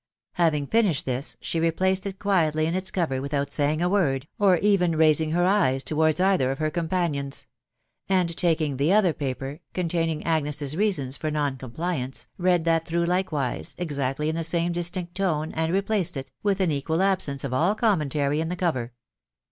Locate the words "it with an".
16.17-16.71